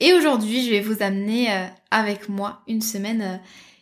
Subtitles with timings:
[0.00, 3.36] Et aujourd'hui, je vais vous amener euh, avec moi une semaine, euh,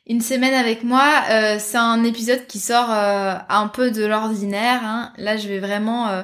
[0.06, 1.22] une semaine avec moi.
[1.30, 4.80] Euh, c'est un épisode qui sort un peu de l'ordinaire.
[4.82, 5.12] Hein.
[5.18, 6.22] Là, je vais vraiment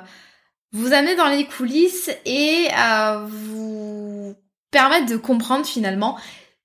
[0.73, 2.69] vous amener dans les coulisses et
[3.27, 4.35] vous
[4.71, 6.17] permettre de comprendre finalement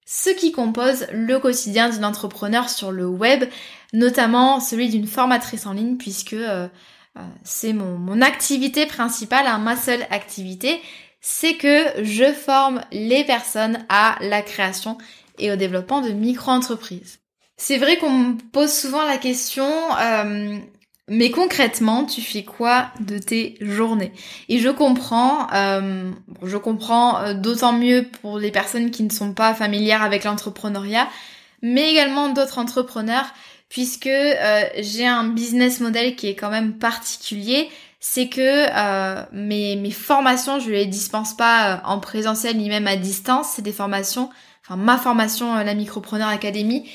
[0.06, 3.46] ce qui compose le quotidien d'une entrepreneur sur le web,
[3.94, 6.36] notamment celui d'une formatrice en ligne, puisque
[7.44, 10.80] c'est mon, mon activité principale, hein, ma seule activité
[11.30, 14.98] c'est que je forme les personnes à la création
[15.38, 17.20] et au développement de micro-entreprises.
[17.58, 20.58] C'est vrai qu'on me pose souvent la question, euh,
[21.10, 24.14] mais concrètement, tu fais quoi de tes journées?
[24.48, 26.12] Et je comprends, euh,
[26.44, 31.10] je comprends euh, d'autant mieux pour les personnes qui ne sont pas familières avec l'entrepreneuriat,
[31.62, 33.34] mais également d'autres entrepreneurs,
[33.68, 34.10] puisque
[34.78, 37.68] j'ai un business model qui est quand même particulier
[38.10, 42.96] c'est que euh, mes, formations, je les dispense pas euh, en présentiel ni même à
[42.96, 43.50] distance.
[43.54, 44.30] C'est des formations,
[44.64, 46.90] enfin ma formation, euh, la Micropreneur Academy,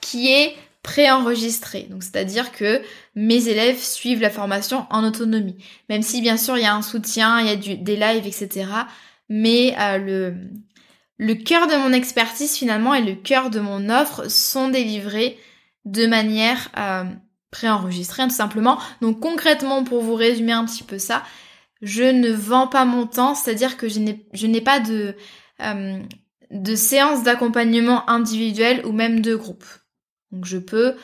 [0.00, 1.86] qui est préenregistrée.
[1.88, 2.82] Donc c'est-à-dire que
[3.14, 5.56] mes élèves suivent la formation en autonomie.
[5.88, 8.26] Même si bien sûr il y a un soutien, il y a du, des lives,
[8.26, 8.66] etc.
[9.28, 15.38] Mais le cœur de mon expertise finalement et le cœur de mon offre sont délivrés
[15.84, 16.70] de manière
[17.56, 18.78] préenregistré tout simplement.
[19.00, 21.22] Donc concrètement, pour vous résumer un petit peu ça,
[21.80, 25.14] je ne vends pas mon temps, c'est-à-dire que je n'ai pas de,
[25.62, 25.98] euh,
[26.50, 29.64] de séance d'accompagnement individuel ou même de groupe.
[30.32, 30.94] Donc je peux...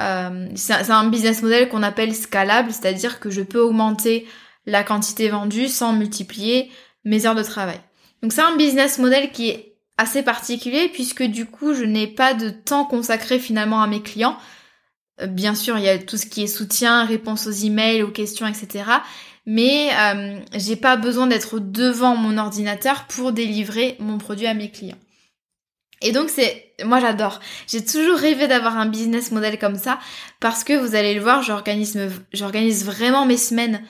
[0.00, 4.26] Euh, c'est un business model qu'on appelle scalable, c'est-à-dire que je peux augmenter
[4.66, 6.70] la quantité vendue sans multiplier
[7.04, 7.80] mes heures de travail.
[8.22, 12.34] Donc c'est un business model qui est assez particulier puisque du coup je n'ai pas
[12.34, 14.36] de temps consacré finalement à mes clients.
[15.20, 18.10] Euh, bien sûr, il y a tout ce qui est soutien, réponse aux emails, aux
[18.10, 18.84] questions, etc.
[19.46, 24.70] Mais euh, j'ai pas besoin d'être devant mon ordinateur pour délivrer mon produit à mes
[24.70, 24.98] clients.
[26.02, 27.40] Et donc c'est, moi j'adore.
[27.66, 29.98] J'ai toujours rêvé d'avoir un business model comme ça
[30.40, 31.98] parce que vous allez le voir, j'organise,
[32.32, 33.82] j'organise vraiment mes semaines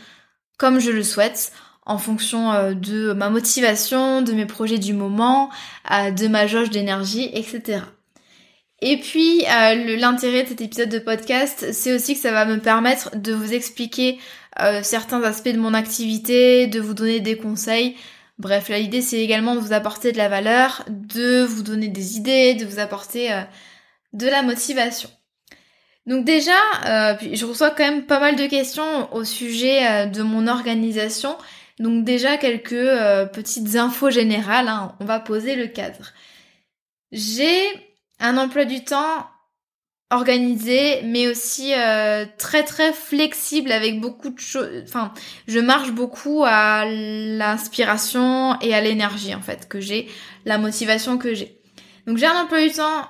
[0.59, 1.53] comme je le souhaite
[1.87, 5.51] en fonction euh, de ma motivation, de mes projets du moment,
[5.89, 7.83] de ma jauge d'énergie, etc.
[8.83, 12.59] Et puis euh, l'intérêt de cet épisode de podcast, c'est aussi que ça va me
[12.59, 14.19] permettre de vous expliquer
[14.61, 17.97] euh, certains aspects de mon activité, de vous donner des conseils.
[18.39, 22.55] Bref, l'idée c'est également de vous apporter de la valeur, de vous donner des idées,
[22.55, 23.43] de vous apporter euh,
[24.15, 25.11] de la motivation.
[26.07, 26.57] Donc déjà,
[27.21, 31.37] je reçois quand même pas mal de questions au sujet de mon organisation.
[31.79, 34.97] Donc déjà quelques petites infos générales, hein.
[34.99, 36.13] on va poser le cadre.
[37.13, 37.90] J'ai
[38.21, 39.27] un emploi du temps
[40.11, 44.83] organisé, mais aussi euh, très très flexible avec beaucoup de choses.
[44.83, 45.13] Enfin,
[45.47, 50.09] je marche beaucoup à l'inspiration et à l'énergie en fait que j'ai,
[50.45, 51.61] la motivation que j'ai.
[52.07, 53.07] Donc j'ai un emploi du temps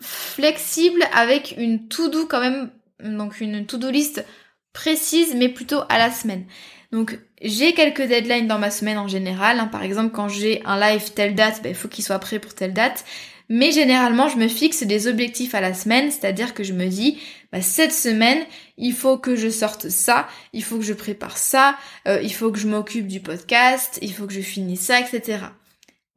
[0.00, 2.70] flexible avec une to-do quand même,
[3.00, 4.24] donc une to-do list
[4.72, 6.46] précise, mais plutôt à la semaine.
[6.90, 9.60] Donc j'ai quelques deadlines dans ma semaine en général.
[9.60, 9.68] Hein.
[9.68, 12.54] Par exemple, quand j'ai un live telle date, ben, il faut qu'il soit prêt pour
[12.54, 13.04] telle date.
[13.52, 17.20] Mais généralement, je me fixe des objectifs à la semaine, c'est-à-dire que je me dis,
[17.50, 18.38] bah, cette semaine,
[18.76, 21.76] il faut que je sorte ça, il faut que je prépare ça,
[22.06, 25.46] euh, il faut que je m'occupe du podcast, il faut que je finisse ça, etc.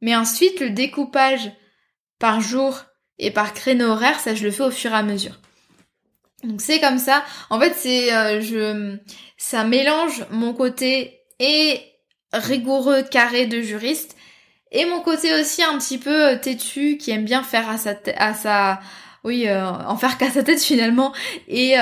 [0.00, 1.50] Mais ensuite, le découpage
[2.20, 2.84] par jour
[3.18, 5.40] et par créneau horaire, ça je le fais au fur et à mesure.
[6.44, 7.24] Donc c'est comme ça.
[7.50, 8.96] En fait, c'est je
[9.38, 11.80] ça mélange mon côté et
[12.32, 14.16] rigoureux carré de juriste
[14.74, 18.34] et mon côté aussi un petit peu têtu qui aime bien faire à sa à
[18.34, 18.80] sa
[19.22, 21.12] oui en faire qu'à sa tête finalement
[21.48, 21.76] et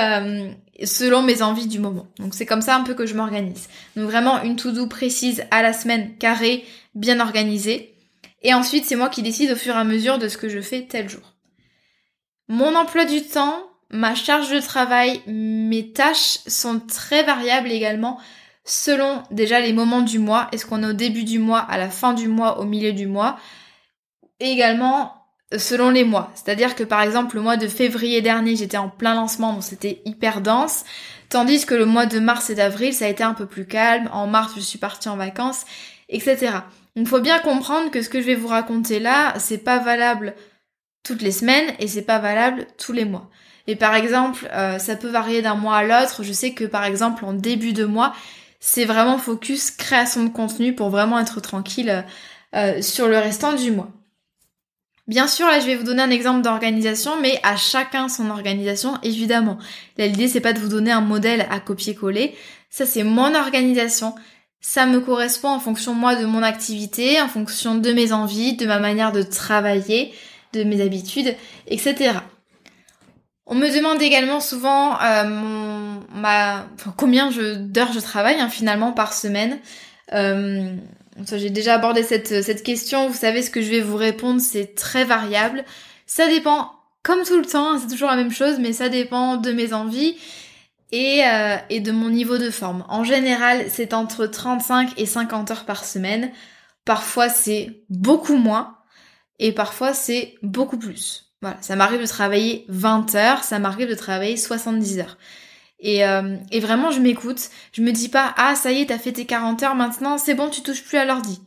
[0.85, 2.07] selon mes envies du moment.
[2.19, 3.67] Donc c'est comme ça un peu que je m'organise.
[3.95, 7.93] Donc vraiment une to-do précise à la semaine, carrée, bien organisée.
[8.41, 10.61] Et ensuite c'est moi qui décide au fur et à mesure de ce que je
[10.61, 11.33] fais tel jour.
[12.47, 18.19] Mon emploi du temps, ma charge de travail, mes tâches sont très variables également
[18.65, 20.47] selon déjà les moments du mois.
[20.51, 23.07] Est-ce qu'on est au début du mois, à la fin du mois, au milieu du
[23.07, 23.37] mois?
[24.39, 25.23] Et également
[25.57, 26.31] selon les mois.
[26.35, 30.01] C'est-à-dire que par exemple le mois de février dernier j'étais en plein lancement donc c'était
[30.05, 30.83] hyper dense.
[31.29, 34.09] Tandis que le mois de mars et d'avril ça a été un peu plus calme.
[34.11, 35.65] En mars je suis partie en vacances,
[36.09, 36.51] etc.
[36.95, 40.35] Donc faut bien comprendre que ce que je vais vous raconter là, c'est pas valable
[41.03, 43.29] toutes les semaines et c'est pas valable tous les mois.
[43.67, 46.23] Et par exemple, euh, ça peut varier d'un mois à l'autre.
[46.23, 48.13] Je sais que par exemple en début de mois,
[48.65, 52.05] c'est vraiment focus création de contenu pour vraiment être tranquille
[52.55, 53.89] euh, sur le restant du mois.
[55.05, 58.97] Bien sûr, là, je vais vous donner un exemple d'organisation, mais à chacun son organisation,
[59.03, 59.57] évidemment.
[59.97, 62.35] Là, l'idée, c'est pas de vous donner un modèle à copier-coller.
[62.69, 64.15] Ça, c'est mon organisation.
[64.61, 68.65] Ça me correspond en fonction, moi, de mon activité, en fonction de mes envies, de
[68.65, 70.13] ma manière de travailler,
[70.53, 71.35] de mes habitudes,
[71.67, 72.13] etc.
[73.45, 75.99] On me demande également souvent euh,
[76.97, 79.59] combien d'heures je travaille hein, finalement par semaine.
[80.13, 80.75] Euh,
[81.29, 83.09] j'ai déjà abordé cette, question.
[83.09, 85.65] Vous savez ce que je vais vous répondre, c'est très variable.
[86.05, 86.71] Ça dépend,
[87.03, 89.73] comme tout le temps, hein, c'est toujours la même chose, mais ça dépend de mes
[89.73, 90.15] envies
[90.91, 92.85] et, euh, et de mon niveau de forme.
[92.87, 96.31] En général, c'est entre 35 et 50 heures par semaine.
[96.85, 98.77] Parfois, c'est beaucoup moins
[99.39, 101.32] et parfois, c'est beaucoup plus.
[101.43, 105.17] Voilà, ça m'arrive de travailler 20 heures, ça m'arrive de travailler 70 heures.
[105.79, 107.49] Et, euh, et vraiment, je m'écoute.
[107.73, 110.35] Je me dis pas, ah, ça y est, t'as fait tes 40 heures maintenant, c'est
[110.35, 111.41] bon, tu touches plus à l'ordi.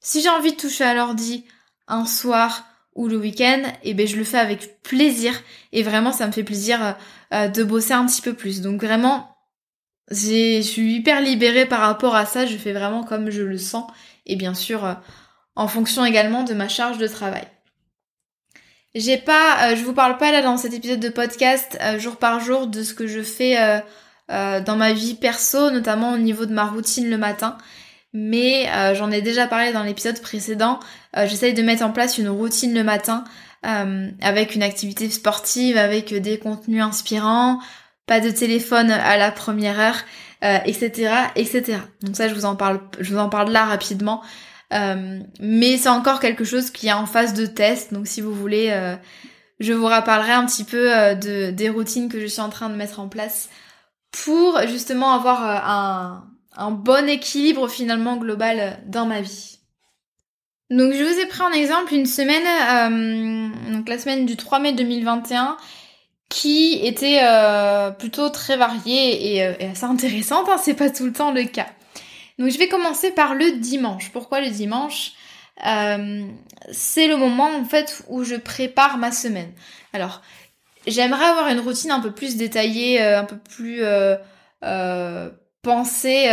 [0.00, 1.44] Si j'ai envie de toucher à l'ordi
[1.86, 2.64] un soir
[2.96, 5.40] ou le week-end, eh ben je le fais avec plaisir.
[5.70, 6.92] Et vraiment, ça me fait plaisir euh,
[7.34, 8.60] euh, de bosser un petit peu plus.
[8.60, 9.36] Donc vraiment,
[10.10, 12.44] je suis hyper libérée par rapport à ça.
[12.44, 13.88] Je fais vraiment comme je le sens.
[14.26, 14.96] Et bien sûr,
[15.54, 17.46] en fonction également de ma charge de travail.
[18.94, 22.16] J'ai pas, euh, je vous parle pas là dans cet épisode de podcast euh, jour
[22.16, 23.56] par jour de ce que je fais
[24.30, 27.58] euh, dans ma vie perso, notamment au niveau de ma routine le matin.
[28.14, 30.80] Mais j'en ai déjà parlé dans l'épisode précédent.
[31.14, 33.24] J'essaye de mettre en place une routine le matin
[33.62, 37.60] avec une activité sportive, avec des contenus inspirants,
[38.06, 40.04] pas de téléphone à la première heure,
[40.64, 41.78] etc., etc.
[42.02, 44.22] Donc ça, je vous en parle, je vous en parle là rapidement.
[44.72, 47.92] Euh, mais c'est encore quelque chose qui est en phase de test.
[47.92, 48.96] Donc si vous voulez, euh,
[49.60, 52.68] je vous reparlerai un petit peu euh, de, des routines que je suis en train
[52.68, 53.48] de mettre en place
[54.10, 56.26] pour justement avoir un,
[56.56, 59.58] un bon équilibre finalement global dans ma vie.
[60.70, 62.44] Donc je vous ai pris en exemple une semaine,
[63.72, 65.56] donc la semaine du 3 mai 2021,
[66.28, 67.20] qui était
[67.98, 70.48] plutôt très variée et, assez intéressante.
[70.48, 71.68] Hein, c'est pas tout le temps le cas.
[72.38, 74.10] Donc je vais commencer par le dimanche.
[74.12, 75.12] Pourquoi le dimanche
[75.66, 76.26] euh,
[76.70, 79.52] C'est le moment en fait où je prépare ma semaine.
[79.92, 80.22] Alors
[80.86, 85.30] j'aimerais avoir une routine un peu plus détaillée, euh, un peu plus euh,
[85.62, 86.28] pensée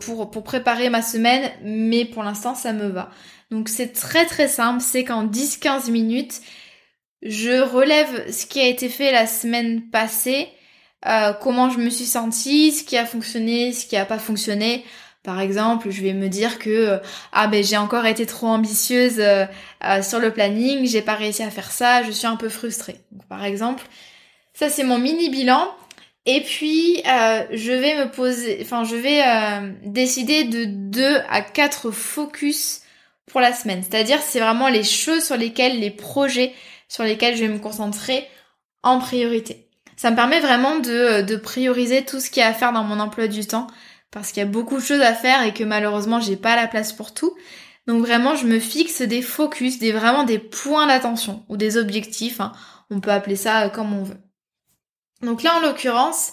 [0.00, 3.10] pour, pour préparer ma semaine, mais pour l'instant ça me va.
[3.50, 6.40] Donc c'est très très simple, c'est qu'en 10-15 minutes,
[7.22, 10.48] je relève ce qui a été fait la semaine passée,
[11.40, 14.84] comment je me suis sentie, ce qui a fonctionné, ce qui a pas fonctionné.
[15.22, 16.98] Par exemple, je vais me dire que euh,
[17.32, 19.44] ah ben j'ai encore été trop ambitieuse euh,
[19.84, 22.96] euh, sur le planning, j'ai pas réussi à faire ça, je suis un peu frustrée.
[23.28, 23.84] Par exemple,
[24.54, 25.68] ça c'est mon mini bilan.
[26.26, 29.22] Et puis je vais me poser, enfin je vais
[29.84, 32.82] décider de 2 à 4 focus
[33.26, 33.82] pour la semaine.
[33.82, 36.52] C'est-à-dire c'est vraiment les choses sur lesquelles, les projets
[36.88, 38.28] sur lesquels je vais me concentrer
[38.82, 39.66] en priorité.
[39.96, 42.84] Ça me permet vraiment de, de prioriser tout ce qu'il y a à faire dans
[42.84, 43.66] mon emploi du temps
[44.10, 46.66] parce qu'il y a beaucoup de choses à faire et que malheureusement j'ai pas la
[46.66, 47.34] place pour tout.
[47.86, 52.40] Donc vraiment je me fixe des focus, des vraiment des points d'attention ou des objectifs,
[52.40, 52.52] hein.
[52.90, 54.18] on peut appeler ça euh, comme on veut.
[55.22, 56.32] Donc là en l'occurrence,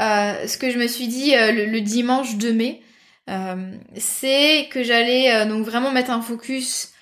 [0.00, 2.82] euh, ce que je me suis dit euh, le, dimanche 2 mai,
[3.96, 6.92] c'est que j'allais donc vraiment mettre un focus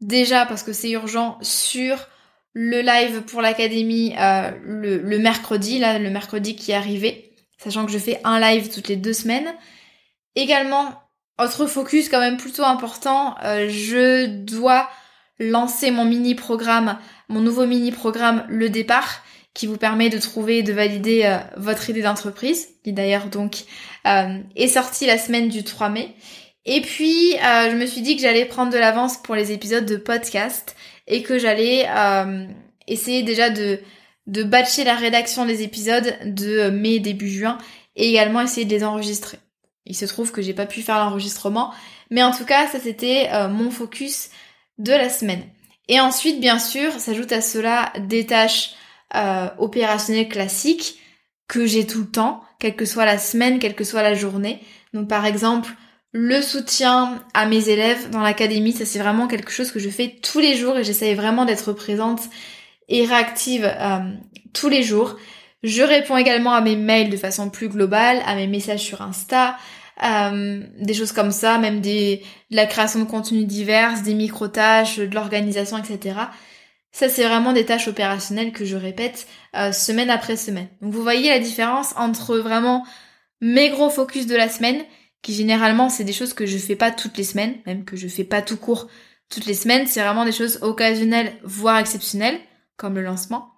[0.00, 2.08] déjà parce que c'est urgent sur
[2.54, 7.33] le live pour l'académie le, le, mercredi, là le mercredi qui est arrivé
[7.64, 9.52] sachant que je fais un live toutes les deux semaines.
[10.36, 10.92] Également,
[11.38, 14.88] autre focus quand même plutôt important, euh, je dois
[15.40, 19.22] lancer mon mini-programme, mon nouveau mini-programme Le Départ,
[19.54, 23.64] qui vous permet de trouver et de valider euh, votre idée d'entreprise, qui d'ailleurs donc
[24.06, 26.14] euh, est sortie la semaine du 3 mai.
[26.66, 29.96] Et puis je me suis dit que j'allais prendre de l'avance pour les épisodes de
[29.96, 31.86] podcast et que j'allais
[32.86, 33.80] essayer déjà de
[34.26, 37.58] de batcher la rédaction des épisodes de mai début juin
[37.96, 39.38] et également essayer de les enregistrer.
[39.86, 41.72] Il se trouve que j'ai pas pu faire l'enregistrement,
[42.10, 44.30] mais en tout cas ça c'était mon focus
[44.78, 45.42] de la semaine.
[45.88, 48.74] Et ensuite bien sûr s'ajoute à cela des tâches
[49.14, 50.98] euh, opérationnel classique
[51.46, 54.60] que j'ai tout le temps, quelle que soit la semaine, quelle que soit la journée.
[54.92, 55.70] Donc par exemple,
[56.10, 60.16] le soutien à mes élèves dans l'académie, ça c'est vraiment quelque chose que je fais
[60.20, 62.22] tous les jours et j'essaye vraiment d'être présente
[62.88, 63.98] et réactive euh,
[64.52, 65.16] tous les jours.
[65.62, 69.56] Je réponds également à mes mails de façon plus globale, à mes messages sur Insta,
[70.02, 74.98] euh, des choses comme ça, même des, de la création de contenus divers, des micro-tâches,
[74.98, 76.16] de l'organisation, etc.
[76.92, 79.26] Ça, c'est vraiment des tâches opérationnelles que je répète
[79.56, 80.68] euh, semaine après semaine.
[80.80, 82.84] Donc vous voyez la différence entre vraiment
[83.40, 84.82] mes gros focus de la semaine,
[85.22, 88.06] qui généralement c'est des choses que je fais pas toutes les semaines, même que je
[88.06, 88.88] fais pas tout court
[89.30, 92.38] toutes les semaines, c'est vraiment des choses occasionnelles, voire exceptionnelles,
[92.76, 93.54] comme le lancement,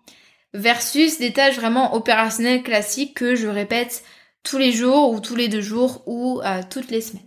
[0.54, 4.04] versus des tâches vraiment opérationnelles classiques que je répète
[4.42, 7.23] tous les jours ou tous les deux jours ou euh, toutes les semaines.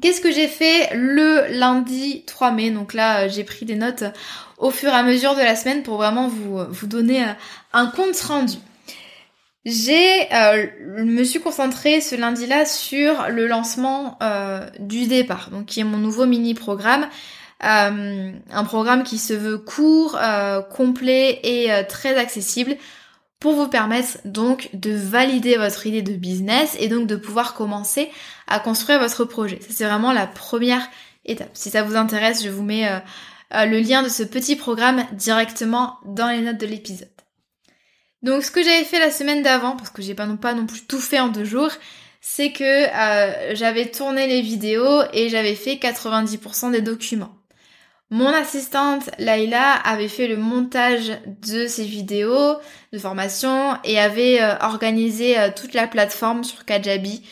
[0.00, 2.70] Qu'est-ce que j'ai fait le lundi 3 mai?
[2.70, 4.04] Donc là, euh, j'ai pris des notes
[4.58, 7.32] au fur et à mesure de la semaine pour vraiment vous, vous donner euh,
[7.72, 8.56] un compte rendu.
[9.64, 10.66] J'ai euh,
[11.04, 15.96] me suis concentrée ce lundi-là sur le lancement euh, du départ, donc qui est mon
[15.96, 17.08] nouveau mini programme,
[17.64, 20.18] un programme qui se veut court,
[20.70, 22.76] complet et très accessible
[23.44, 28.10] pour vous permettre donc de valider votre idée de business et donc de pouvoir commencer
[28.46, 29.58] à construire votre projet.
[29.60, 30.88] Ça c'est vraiment la première
[31.26, 31.50] étape.
[31.52, 35.98] Si ça vous intéresse, je vous mets euh, le lien de ce petit programme directement
[36.06, 37.08] dans les notes de l'épisode.
[38.22, 40.66] Donc ce que j'avais fait la semaine d'avant, parce que j'ai pas non pas non
[40.66, 41.70] plus tout fait en deux jours,
[42.22, 47.33] c'est que euh, j'avais tourné les vidéos et j'avais fait 90% des documents.
[48.14, 51.12] Mon assistante Laila avait fait le montage
[51.46, 52.56] de ces vidéos
[52.92, 57.22] de formation et avait euh, organisé toute la plateforme sur Kajabi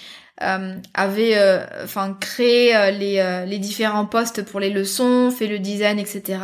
[0.42, 5.58] euh, avait euh, enfin créé euh, les, les différents postes pour les leçons, fait le
[5.58, 6.38] design, etc.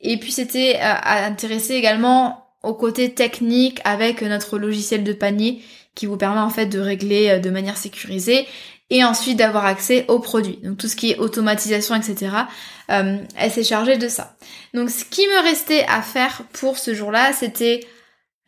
[0.00, 5.62] Et puis c'était intéressé également au côté technique avec notre logiciel de panier
[5.94, 8.46] qui vous permet en fait de régler de manière sécurisée
[8.90, 10.58] et ensuite d'avoir accès aux produits.
[10.62, 12.30] Donc tout ce qui est automatisation, etc.
[12.88, 14.36] elle s'est chargée de ça.
[14.74, 17.86] Donc ce qui me restait à faire pour ce jour-là, c'était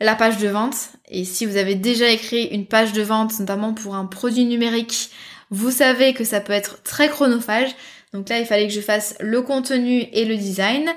[0.01, 0.91] la page de vente.
[1.09, 5.11] Et si vous avez déjà écrit une page de vente, notamment pour un produit numérique,
[5.51, 7.71] vous savez que ça peut être très chronophage.
[8.13, 10.89] Donc là, il fallait que je fasse le contenu et le design.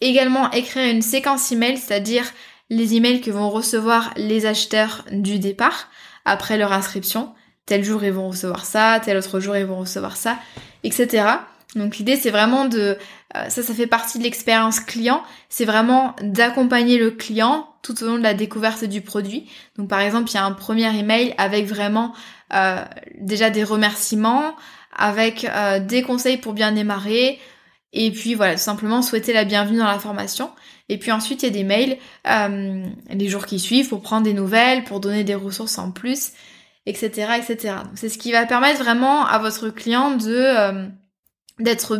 [0.00, 2.24] Également écrire une séquence email, c'est-à-dire
[2.70, 5.88] les emails que vont recevoir les acheteurs du départ
[6.24, 7.34] après leur inscription.
[7.66, 10.38] Tel jour ils vont recevoir ça, tel autre jour ils vont recevoir ça,
[10.82, 11.24] etc.
[11.74, 12.96] Donc l'idée c'est vraiment de
[13.36, 18.06] euh, ça ça fait partie de l'expérience client, c'est vraiment d'accompagner le client tout au
[18.06, 19.48] long de la découverte du produit.
[19.76, 22.14] Donc par exemple, il y a un premier email avec vraiment
[22.54, 22.82] euh,
[23.18, 24.54] déjà des remerciements,
[24.96, 27.40] avec euh, des conseils pour bien démarrer
[27.92, 30.50] et puis voilà, tout simplement souhaiter la bienvenue dans la formation.
[30.88, 31.96] Et puis ensuite, il y a des mails
[33.10, 36.32] les jours qui suivent pour prendre des nouvelles, pour donner des ressources en plus,
[36.86, 37.76] etc., etc.
[37.94, 40.88] c'est ce qui va permettre vraiment à votre client de
[41.58, 41.98] d'être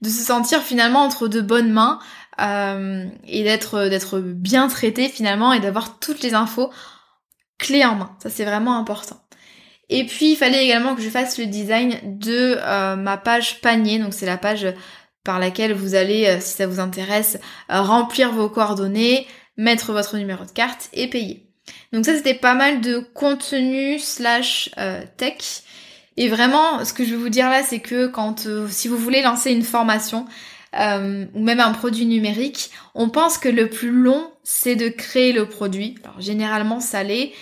[0.00, 1.98] de se sentir finalement entre de bonnes mains
[2.40, 6.70] euh, et d'être d'être bien traité finalement et d'avoir toutes les infos
[7.58, 8.16] clés en main.
[8.22, 9.20] Ça c'est vraiment important.
[9.88, 13.98] Et puis il fallait également que je fasse le design de euh, ma page panier.
[13.98, 14.66] Donc c'est la page
[15.24, 17.38] par laquelle vous allez, euh, si ça vous intéresse,
[17.68, 21.47] remplir vos coordonnées, mettre votre numéro de carte et payer.
[21.92, 24.70] Donc ça c'était pas mal de contenu slash
[25.16, 25.62] tech.
[26.18, 28.98] Et vraiment, ce que je veux vous dire là, c'est que quand, euh, si vous
[28.98, 30.26] voulez lancer une formation
[30.76, 35.32] euh, ou même un produit numérique, on pense que le plus long, c'est de créer
[35.32, 35.94] le produit.
[36.02, 37.32] Alors généralement, ça l'est,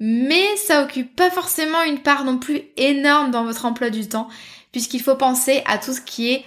[0.00, 4.28] mais ça occupe pas forcément une part non plus énorme dans votre emploi du temps,
[4.70, 6.44] puisqu'il faut penser à tout ce qui est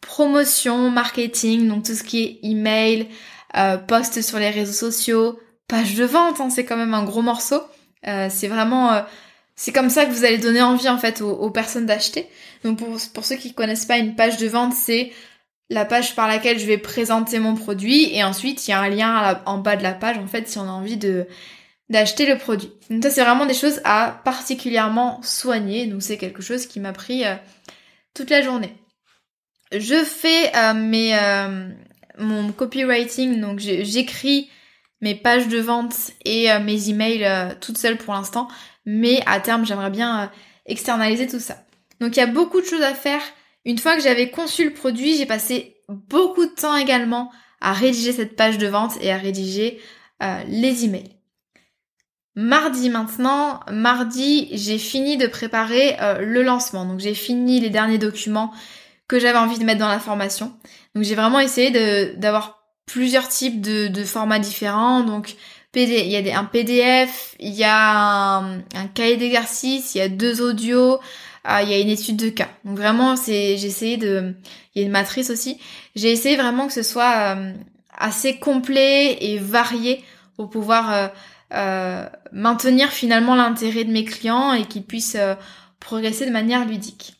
[0.00, 3.08] promotion, marketing, donc tout ce qui est email,
[3.56, 5.40] euh, post sur les réseaux sociaux,
[5.72, 7.60] page de vente, hein, c'est quand même un gros morceau.
[8.06, 9.04] Euh, c'est vraiment
[9.54, 12.28] c'est comme ça que vous allez donner envie en fait aux, personnes d'acheter.
[12.64, 15.12] Donc pour, ceux qui connaissent pas une page de vente, c'est
[15.70, 18.88] la page par laquelle je vais présenter mon produit et ensuite il y a un
[18.88, 21.26] lien en bas de la page en fait si on a envie de
[21.88, 22.72] d'acheter le produit.
[22.90, 25.86] Donc ça c'est vraiment des choses à particulièrement soigner.
[25.86, 27.34] Donc c'est quelque chose qui m'a pris euh,
[28.14, 28.74] toute la journée.
[29.70, 31.68] Je fais euh, mes euh,
[32.18, 34.50] mon copywriting donc j'écris
[35.02, 35.94] mes pages de vente
[36.24, 38.48] et mes emails toute seule pour l'instant,
[38.86, 40.30] mais à terme j'aimerais bien
[40.64, 41.58] externaliser tout ça.
[42.00, 43.20] Donc il y a beaucoup de choses à faire.
[43.64, 47.30] Une fois que j'avais conçu le produit, j'ai passé beaucoup de temps également
[47.60, 49.80] à rédiger cette page de vente et à rédiger
[50.46, 51.16] les emails.
[52.34, 56.86] Mardi maintenant, mardi j'ai fini de préparer euh, le lancement.
[56.86, 58.52] Donc j'ai fini les derniers documents
[59.06, 60.54] que j'avais envie de mettre dans la formation.
[60.94, 61.70] Donc j'ai vraiment essayé
[62.16, 65.02] d'avoir plusieurs types de, formats différents.
[65.02, 65.36] Donc
[65.72, 68.62] PD, il y a un PDF, il y a un,
[68.94, 70.98] cahier d'exercice, il y a deux audios,
[71.48, 72.48] euh, il y a une étude de cas.
[72.64, 74.34] Donc vraiment c'est j'ai essayé de
[74.74, 75.58] il y a une matrice aussi.
[75.96, 77.52] J'ai essayé vraiment que ce soit euh,
[77.96, 80.04] assez complet et varié
[80.36, 81.10] pour pouvoir
[81.52, 85.18] euh, maintenir finalement l'intérêt de mes clients et qu'ils puissent
[85.80, 87.14] progresser de manière ludique.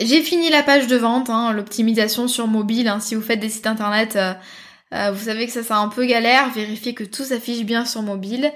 [0.00, 2.88] J'ai fini la page de vente, hein, l'optimisation sur mobile.
[2.88, 6.06] Hein, si vous faites des sites internet, euh, vous savez que ça c'est un peu
[6.06, 6.50] galère.
[6.50, 8.52] Vérifiez que tout s'affiche bien sur mobile.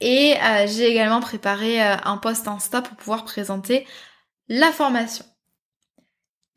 [0.00, 0.34] Et
[0.66, 3.86] j'ai également préparé un post Insta pour pouvoir présenter
[4.48, 5.24] la formation.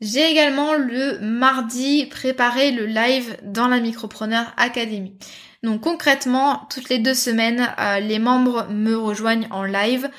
[0.00, 5.16] J'ai également le mardi préparé le live dans la Micropreneur Academy.
[5.62, 10.10] Donc concrètement, toutes les deux semaines, euh, les membres me rejoignent en live.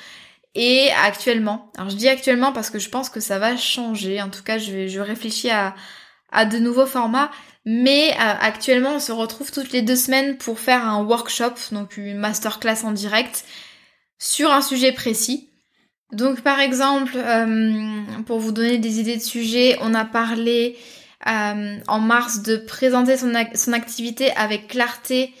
[0.60, 4.20] Et actuellement, alors je dis actuellement parce que je pense que ça va changer.
[4.20, 7.30] En tout cas, je, réfléchis à, de nouveaux formats.
[7.64, 11.96] Mais euh, actuellement, on se retrouve toutes les deux semaines pour faire un workshop, donc
[11.96, 13.44] une masterclass en direct,
[14.18, 15.48] sur un sujet précis.
[16.10, 20.76] Donc par exemple, euh, pour vous donner des idées de sujets, on a parlé
[21.28, 23.32] euh, en mars de présenter son,
[23.74, 25.32] activité avec clarté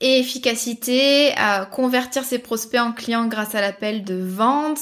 [0.00, 4.80] et efficacité, à convertir ses prospects en clients grâce à l'appel de vente.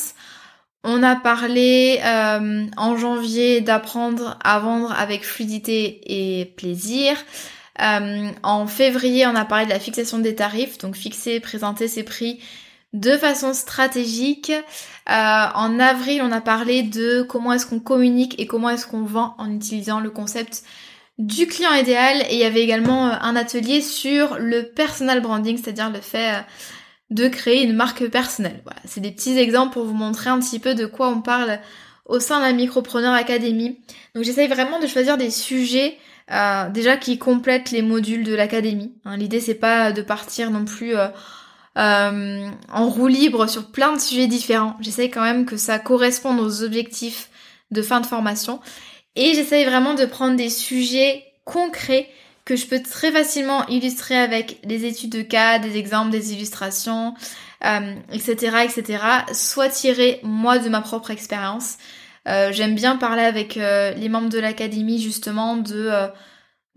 [0.85, 7.17] On a parlé euh, en janvier d'apprendre à vendre avec fluidité et plaisir.
[7.83, 12.05] Euh, en février, on a parlé de la fixation des tarifs, donc fixer, présenter ses
[12.05, 12.41] prix
[12.93, 14.51] de façon stratégique.
[14.51, 19.05] Euh, en avril, on a parlé de comment est-ce qu'on communique et comment est-ce qu'on
[19.05, 20.63] vend en utilisant le concept
[21.19, 22.23] du client idéal.
[22.29, 26.35] Et il y avait également euh, un atelier sur le personal branding, c'est-à-dire le fait
[26.35, 26.41] euh,
[27.11, 28.61] de créer une marque personnelle.
[28.65, 31.61] Voilà, c'est des petits exemples pour vous montrer un petit peu de quoi on parle
[32.05, 33.81] au sein de la Micropreneur Academy.
[34.15, 35.99] Donc j'essaye vraiment de choisir des sujets
[36.73, 38.93] déjà qui complètent les modules de l'académie.
[39.05, 40.95] Hein, L'idée c'est pas de partir non plus
[41.77, 44.77] euh, en roue libre sur plein de sujets différents.
[44.81, 47.29] J'essaye quand même que ça corresponde aux objectifs
[47.71, 48.61] de fin de formation.
[49.17, 52.09] Et j'essaye vraiment de prendre des sujets concrets
[52.45, 57.15] que je peux très facilement illustrer avec des études de cas, des exemples, des illustrations,
[58.13, 58.99] etc., euh, etc.
[59.33, 61.79] Soit tirer moi de ma propre expérience.
[62.29, 65.91] Euh, j'aime bien parler avec les membres de l'académie justement de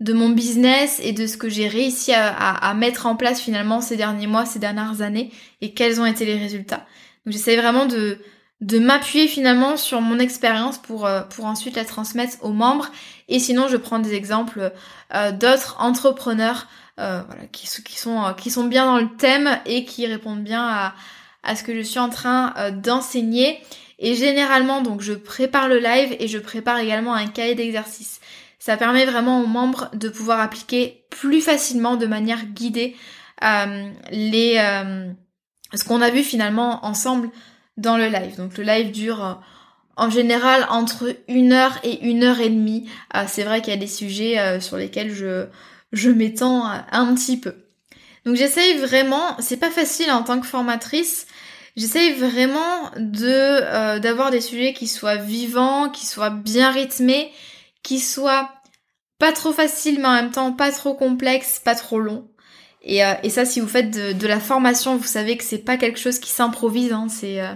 [0.00, 3.96] de mon business et de ce que j'ai réussi à, mettre en place finalement ces
[3.96, 6.86] derniers mois, ces dernières années et quels ont été les résultats.
[7.24, 8.18] Donc j'essaie vraiment de,
[8.60, 12.88] de m'appuyer finalement sur mon expérience pour, euh, pour ensuite la transmettre aux membres
[13.28, 14.72] et sinon je prends des exemples
[15.14, 16.66] euh, d'autres entrepreneurs
[16.98, 20.94] euh, voilà, qui, sont, qui sont bien dans le thème et qui répondent bien à,
[21.42, 23.58] à ce que je suis en train d'enseigner.
[23.98, 28.20] Et généralement, donc, je prépare le live et je prépare également un cahier d'exercice.
[28.58, 32.96] Ça permet vraiment aux membres de pouvoir appliquer plus facilement, de manière guidée,
[34.10, 34.56] les,
[35.72, 37.30] ce qu'on a vu finalement ensemble
[37.76, 38.36] dans le live.
[38.36, 39.34] Donc le live dure euh,
[39.96, 42.88] en général entre une heure et une heure et demie.
[43.26, 45.46] c'est vrai qu'il y a des sujets sur lesquels je,
[45.92, 47.54] je m'étends un petit peu.
[48.24, 51.26] Donc j'essaye vraiment, c'est pas facile en tant que formatrice,
[51.76, 57.30] j'essaye vraiment de d'avoir des sujets qui soient vivants, qui soient bien rythmés,
[57.82, 58.48] qui soit
[59.18, 62.29] pas trop facile mais en même temps pas trop complexe, pas trop long.
[62.82, 65.76] Et, euh, et ça, si vous faites de, la formation, vous savez que c'est pas
[65.76, 66.92] quelque chose qui s'improvise.
[66.92, 67.54] Hein, c'est euh,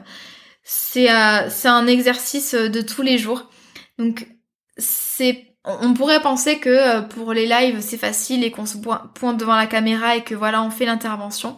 [0.63, 3.51] c'est euh, un exercice de tous les jours.
[3.99, 4.29] Donc
[4.77, 9.57] c'est on pourrait penser que pour les lives c'est facile et qu'on se pointe devant
[9.57, 11.57] la caméra et que voilà on fait l'intervention.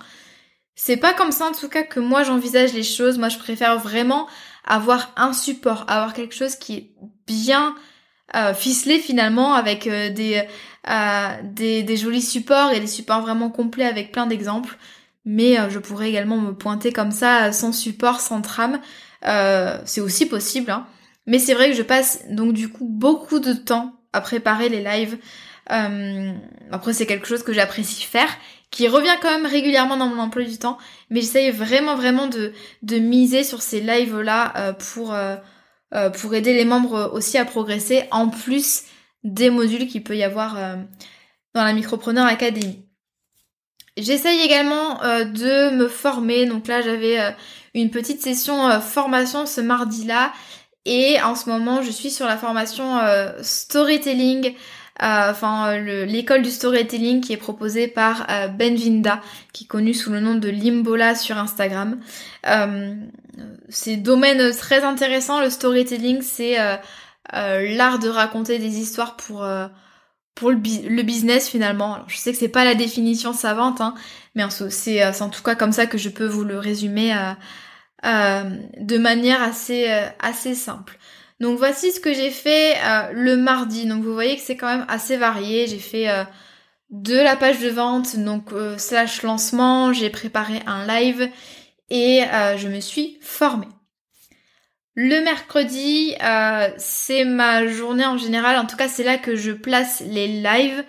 [0.77, 3.19] C'est pas comme ça en tout cas que moi j'envisage les choses.
[3.19, 4.29] Moi je préfère vraiment
[4.65, 6.91] avoir un support, avoir quelque chose qui est
[7.27, 7.75] bien
[8.35, 10.43] euh, ficelé finalement avec euh, des,
[10.91, 14.77] euh, des, des, jolis supports et des supports vraiment complets avec plein d'exemples.
[15.25, 18.81] Mais je pourrais également me pointer comme ça sans support, sans trame.
[19.85, 20.71] c'est aussi possible.
[20.71, 20.87] Hein.
[21.27, 24.85] Mais c'est vrai que je passe donc du coup beaucoup de temps à préparer les
[24.85, 25.19] lives.
[25.67, 28.29] après c'est quelque chose que j'apprécie faire,
[28.71, 30.79] qui revient quand même régulièrement dans mon emploi du temps.
[31.11, 32.53] Mais j'essaye vraiment vraiment de,
[32.85, 35.13] de miser sur ces lives là pour
[35.97, 38.85] euh, pour aider les membres aussi à progresser, en plus
[39.25, 40.77] des modules qu'il peut y avoir euh,
[41.55, 42.85] dans la Micropreneur Academy.
[43.97, 46.45] J'essaye également de me former.
[46.45, 47.17] Donc là, j'avais
[47.73, 50.35] une petite session formation ce mardi-là.
[50.85, 53.01] Et en ce moment, je suis sur la formation
[53.41, 54.55] storytelling
[55.03, 59.21] euh, enfin l'école du storytelling qui est proposée par euh, Ben Vinda,
[59.53, 62.01] qui est connu sous le nom de Limbola sur Instagram.
[63.39, 66.57] Euh, c'est domaine très intéressant, le storytelling, c'est
[67.33, 69.47] l'art de raconter des histoires pour
[70.35, 71.95] pour le, business finalement.
[71.95, 73.95] Alors, je sais que c'est pas la définition savante, hein,
[74.35, 77.15] mais c'est en tout cas comme ça que je peux vous le résumer
[78.05, 79.89] de manière assez
[80.21, 80.99] assez simple.
[81.41, 83.87] Donc voici ce que j'ai fait euh, le mardi.
[83.87, 85.67] Donc vous voyez que c'est quand même assez varié.
[85.67, 86.25] J'ai fait euh,
[86.91, 91.29] de la page de vente, donc euh, slash lancement, j'ai préparé un live
[91.91, 92.23] et
[92.57, 93.69] je me suis formée.
[94.95, 96.15] Le mercredi,
[96.79, 98.59] c'est ma journée en général.
[98.59, 100.85] En tout cas, c'est là que je place les lives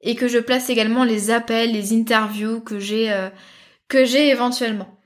[0.00, 3.12] et que je place également les appels, les interviews que j'ai
[3.88, 4.98] que j'ai éventuellement.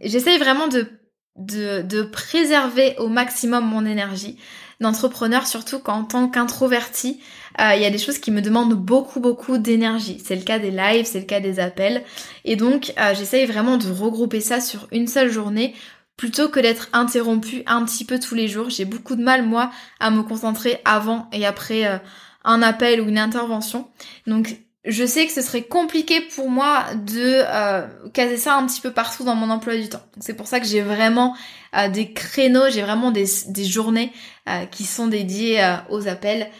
[0.00, 0.88] J'essaye vraiment de
[1.36, 4.38] de, de préserver au maximum mon énergie
[4.84, 7.20] d'entrepreneur, surtout qu'en tant qu'introverti,
[7.60, 10.22] euh, il y a des choses qui me demandent beaucoup beaucoup d'énergie.
[10.24, 12.04] C'est le cas des lives, c'est le cas des appels.
[12.44, 15.74] Et donc euh, j'essaye vraiment de regrouper ça sur une seule journée
[16.16, 18.70] plutôt que d'être interrompu un petit peu tous les jours.
[18.70, 19.70] J'ai beaucoup de mal moi
[20.00, 21.98] à me concentrer avant et après euh,
[22.44, 23.88] un appel ou une intervention.
[24.26, 28.80] Donc je sais que ce serait compliqué pour moi de euh, caser ça un petit
[28.80, 30.02] peu partout dans mon emploi du temps.
[30.20, 31.34] C'est pour ça que j'ai vraiment
[31.74, 34.12] euh, des créneaux, j'ai vraiment des, des journées
[34.48, 36.50] euh, qui sont dédiées euh, aux appels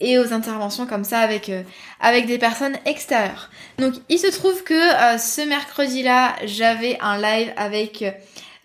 [0.00, 1.50] et aux interventions comme ça avec
[2.00, 3.50] avec des personnes extérieures.
[3.78, 4.78] Donc il se trouve que
[5.18, 8.04] ce mercredi-là, j'avais un live avec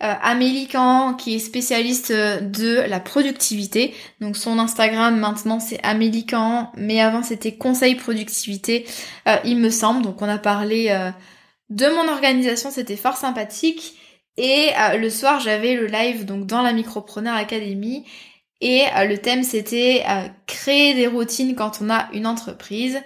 [0.02, 0.68] euh, Amélie
[1.16, 3.94] qui est spécialiste euh, de la productivité.
[4.20, 8.84] Donc son Instagram maintenant c'est Amélie Kahn, mais avant c'était Conseil Productivité,
[9.28, 10.02] euh, il me semble.
[10.02, 10.88] Donc on a parlé
[11.70, 13.94] de mon organisation, c'était fort sympathique.
[14.36, 18.04] Et le soir j'avais le live donc dans la Micropreneur Academy.
[18.60, 20.04] Et le thème c'était
[20.46, 23.00] créer des routines quand on a une entreprise,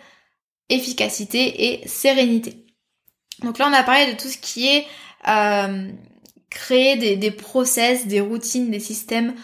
[0.71, 2.65] efficacité et sérénité.
[3.43, 4.87] Donc là on a parlé de tout ce qui est
[6.57, 9.35] créer des, des process, des routines, des systèmes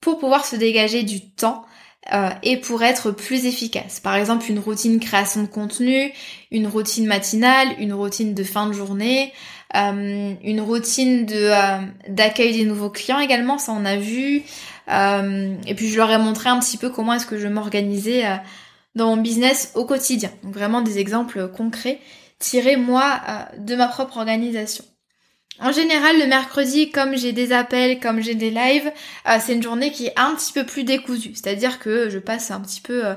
[0.00, 1.64] pour pouvoir se dégager du temps
[2.12, 3.98] euh, et pour être plus efficace.
[4.00, 6.12] Par exemple, une routine création de contenu,
[6.50, 9.32] une routine matinale, une routine de fin de journée,
[9.74, 14.42] euh, une routine de euh, d'accueil des nouveaux clients également, ça on a vu.
[14.88, 18.24] et puis je leur ai montré un petit peu comment est-ce que je m'organisais
[18.94, 20.30] dans mon business au quotidien.
[20.42, 22.00] Donc vraiment des exemples concrets
[22.38, 23.20] tirés moi
[23.58, 24.84] de ma propre organisation.
[25.60, 28.90] En général, le mercredi, comme j'ai des appels, comme j'ai des lives,
[29.28, 31.32] euh, c'est une journée qui est un petit peu plus décousue.
[31.34, 33.14] C'est-à-dire que je passe un petit peu euh,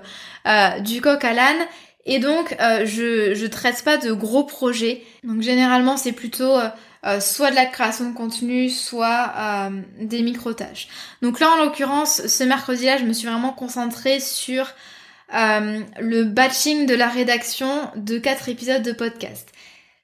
[0.47, 1.65] euh, du coq à l'âne.
[2.05, 5.05] Et donc, je, je traite pas de gros projets.
[5.23, 6.57] Donc, généralement, c'est plutôt
[7.21, 10.89] soit de la création de contenu, soit des micro-tâches.
[11.21, 14.67] Donc là, en l'occurrence, ce mercredi-là, je me suis vraiment concentrée sur
[15.31, 19.52] le batching de la rédaction de quatre épisodes de podcast.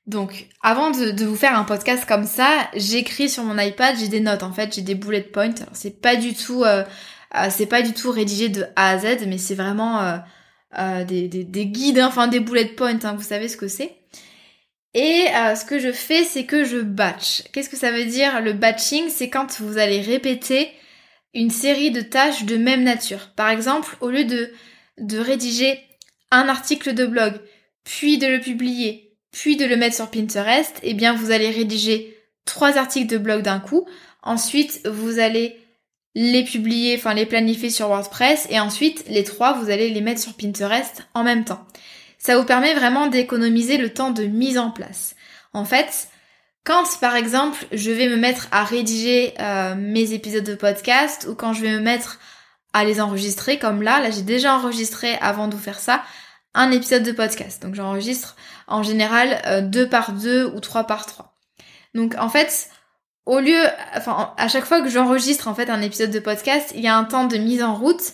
[0.09, 4.21] Donc, avant de, vous faire un podcast comme ça, j'écris sur mon iPad, j'ai des
[4.21, 5.53] notes en fait, j'ai des bullet points.
[5.73, 6.83] C'est pas du tout, euh,
[7.35, 10.19] euh, c'est pas du tout rédigé de A à Z, mais c'est vraiment
[10.79, 12.97] euh, des, des, guides, enfin des bullet points.
[13.03, 13.97] Hein, vous savez ce que c'est.
[14.95, 17.43] Et ce que je fais, c'est que je batch.
[17.53, 19.09] Qu'est-ce que ça veut dire le batching?
[19.09, 20.71] C'est quand vous allez répéter
[21.35, 23.29] une série de tâches de même nature.
[23.35, 24.51] Par exemple, au lieu de
[24.97, 25.79] de rédiger
[26.31, 27.39] un article de blog,
[27.83, 32.17] puis de le publier, puis de le mettre sur Pinterest, eh bien vous allez rédiger
[32.45, 33.87] trois articles de blog d'un coup.
[34.23, 35.57] Ensuite, vous allez
[36.15, 40.21] les publier, enfin les planifier sur WordPress et ensuite les trois, vous allez les mettre
[40.21, 41.65] sur Pinterest en même temps.
[42.17, 45.15] Ça vous permet vraiment d'économiser le temps de mise en place.
[45.53, 46.09] En fait,
[46.65, 51.35] quand par exemple je vais me mettre à rédiger euh, mes épisodes de podcast ou
[51.35, 52.19] quand je vais me mettre
[52.73, 56.03] à les enregistrer comme là, là j'ai déjà enregistré avant de vous faire ça,
[56.53, 57.61] un épisode de podcast.
[57.63, 58.35] Donc j'enregistre
[58.69, 61.35] en général euh, deux par deux ou trois par trois.
[61.93, 62.69] Donc en fait,
[63.25, 63.61] au lieu,
[63.95, 66.95] enfin à chaque fois que j'enregistre en fait un épisode de podcast, il y a
[66.95, 68.13] un temps de mise en route,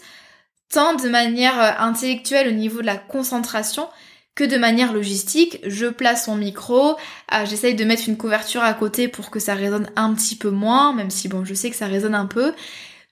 [0.70, 3.88] tant de manière euh, intellectuelle au niveau de la concentration
[4.36, 5.60] que de manière logistique.
[5.66, 6.92] Je place mon micro,
[7.34, 10.50] euh, j'essaye de mettre une couverture à côté pour que ça résonne un petit peu
[10.50, 12.54] moins, même si bon je sais que ça résonne un peu.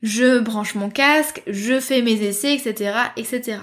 [0.02, 3.60] Je branche mon casque, je fais mes essais, etc., etc.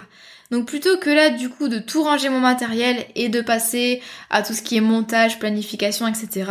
[0.51, 4.43] Donc plutôt que là du coup de tout ranger mon matériel et de passer à
[4.43, 6.51] tout ce qui est montage, planification, etc.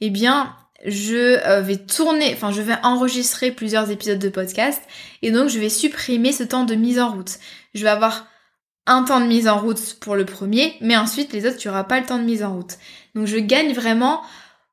[0.00, 0.54] Eh bien
[0.84, 4.82] je euh, vais tourner, enfin je vais enregistrer plusieurs épisodes de podcast
[5.22, 7.38] et donc je vais supprimer ce temps de mise en route.
[7.74, 8.26] Je vais avoir
[8.86, 11.84] un temps de mise en route pour le premier, mais ensuite les autres, tu n'auras
[11.84, 12.78] pas le temps de mise en route.
[13.14, 14.22] Donc je gagne vraiment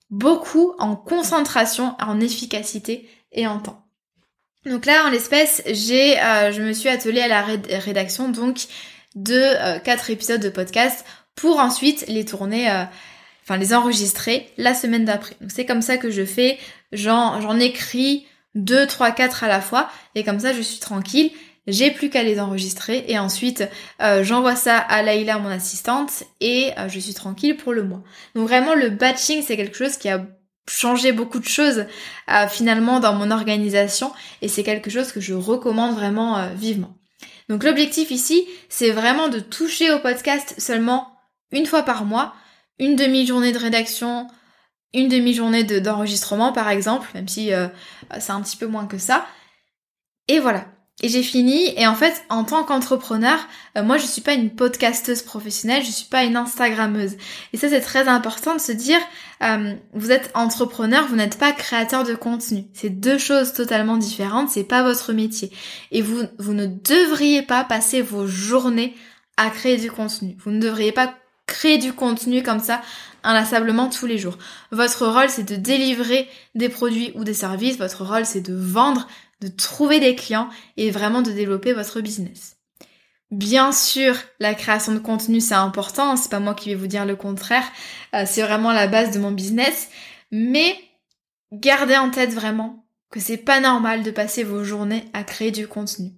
[0.10, 3.83] beaucoup en concentration, en efficacité et en temps.
[4.66, 7.44] Donc là, en l'espèce, j'ai, euh, je me suis attelée à la
[7.80, 8.66] rédaction donc
[9.16, 12.84] de euh, quatre épisodes de podcast pour ensuite les tourner, euh,
[13.44, 15.36] enfin les enregistrer la semaine d'après.
[15.42, 16.60] Donc c'est comme ça que je fais.
[16.94, 21.32] J'en, j'en écris deux, trois, quatre à la fois et comme ça je suis tranquille
[21.66, 23.64] j'ai plus qu'à les enregistrer et ensuite
[24.02, 28.04] euh, j'envoie ça à Laïla, mon assistante, et je suis tranquille pour le mois.
[28.36, 30.26] Donc vraiment le batching c'est quelque chose qui a
[30.68, 31.86] changé beaucoup de choses
[32.30, 36.96] euh, finalement dans mon organisation et c'est quelque chose que je recommande vraiment vivement.
[37.50, 41.18] Donc l'objectif ici c'est vraiment de toucher au podcast seulement
[41.52, 42.34] une fois par mois,
[42.80, 44.28] une demi-journée de rédaction,
[44.94, 47.52] une demi-journée d'enregistrement par exemple, même si
[48.20, 49.26] c'est un petit peu moins que ça.
[50.28, 50.66] Et voilà,
[51.04, 51.74] et j'ai fini.
[51.78, 53.38] Et en fait, en tant qu'entrepreneur,
[53.78, 57.18] euh, moi, je suis pas une podcasteuse professionnelle, je suis pas une Instagrammeuse.
[57.52, 59.00] Et ça, c'est très important de se dire,
[59.44, 62.66] euh, vous êtes entrepreneur, vous n'êtes pas créateur de contenu.
[62.74, 64.50] C'est deux choses totalement différentes.
[64.50, 65.52] C'est pas votre métier.
[65.92, 68.96] Et vous, vous ne devriez pas passer vos journées
[69.36, 70.38] à créer du contenu.
[70.46, 71.14] Vous ne devriez pas
[71.48, 72.82] créer du contenu comme ça
[73.24, 74.38] inlassablement tous les jours.
[74.72, 77.78] Votre rôle, c'est de délivrer des produits ou des services.
[77.78, 79.08] Votre rôle, c'est de vendre,
[79.44, 82.58] de trouver des clients et vraiment de développer votre business.
[83.32, 86.88] Bien sûr, la création de contenu c'est important, hein, c'est pas moi qui vais vous
[86.88, 87.66] dire le contraire,
[88.14, 89.90] euh, c'est vraiment la base de mon business,
[90.32, 90.76] mais
[91.52, 95.68] gardez en tête vraiment que c'est pas normal de passer vos journées à créer du
[95.68, 96.12] contenu.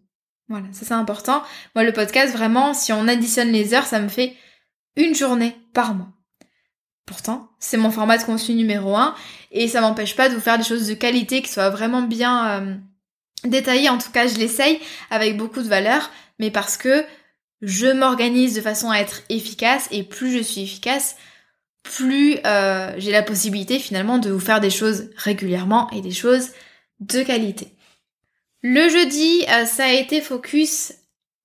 [0.49, 1.41] Voilà, ça c'est important.
[1.73, 4.35] Moi le podcast vraiment, si on additionne les heures, ça me fait
[4.97, 6.09] une journée par mois.
[7.05, 9.15] Pourtant, c'est mon format de contenu numéro un
[9.51, 12.47] et ça m'empêche pas de vous faire des choses de qualité qui soient vraiment bien
[12.49, 12.75] euh,
[13.43, 17.05] détaillé, en tout cas je l'essaye avec beaucoup de valeur, mais parce que
[17.61, 21.15] je m'organise de façon à être efficace et plus je suis efficace,
[21.83, 26.49] plus euh, j'ai la possibilité finalement de vous faire des choses régulièrement et des choses
[26.99, 27.75] de qualité.
[28.61, 30.93] Le jeudi, euh, ça a été focus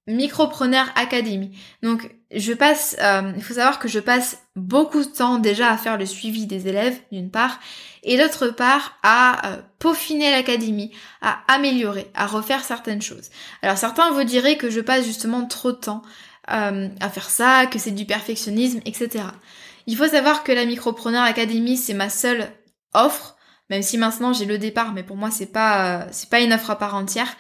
[0.07, 1.57] Micropreneur Academy.
[1.83, 5.77] Donc je passe, euh, il faut savoir que je passe beaucoup de temps déjà à
[5.77, 7.59] faire le suivi des élèves d'une part,
[8.05, 13.31] et d'autre part à euh, peaufiner l'académie, à améliorer, à refaire certaines choses.
[13.63, 16.03] Alors certains vous diraient que je passe justement trop de temps
[16.53, 19.25] euh, à faire ça, que c'est du perfectionnisme, etc.
[19.87, 22.47] Il faut savoir que la Micropreneur Academy c'est ma seule
[22.95, 23.37] offre,
[23.71, 26.71] même si maintenant j'ai le départ, mais pour moi c'est pas c'est pas une offre
[26.71, 27.37] à part entière.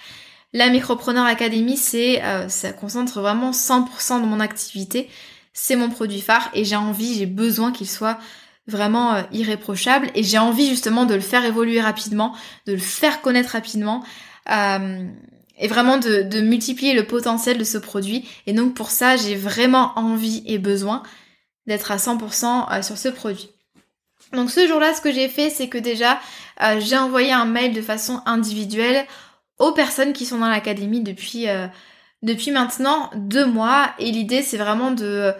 [0.52, 5.08] La Micropreneur Academy, c'est, euh, ça concentre vraiment 100% de mon activité.
[5.52, 8.18] C'est mon produit phare et j'ai envie, j'ai besoin qu'il soit
[8.66, 12.34] vraiment euh, irréprochable et j'ai envie justement de le faire évoluer rapidement,
[12.66, 14.02] de le faire connaître rapidement
[14.50, 15.04] euh,
[15.56, 18.28] et vraiment de, de, multiplier le potentiel de ce produit.
[18.46, 21.04] Et donc pour ça, j'ai vraiment envie et besoin
[21.66, 23.50] d'être à 100% sur ce produit.
[24.32, 26.18] Donc ce jour-là, ce que j'ai fait, c'est que déjà,
[26.78, 29.06] j'ai envoyé un mail de façon individuelle
[29.60, 31.68] aux personnes qui sont dans l'académie depuis, euh,
[32.22, 33.90] depuis maintenant deux mois.
[34.00, 35.32] Et l'idée, c'est vraiment de,